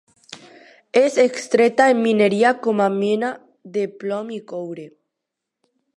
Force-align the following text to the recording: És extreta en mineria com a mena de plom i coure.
És 1.01 1.17
extreta 1.23 1.87
en 1.95 2.01
mineria 2.07 2.53
com 2.69 2.83
a 2.85 2.89
mena 2.97 3.29
de 3.77 3.85
plom 4.03 4.33
i 4.39 4.41
coure. 4.55 4.87